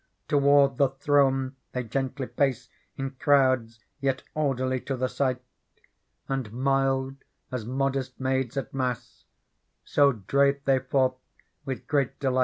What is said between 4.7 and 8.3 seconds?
to the sight. And mild as modest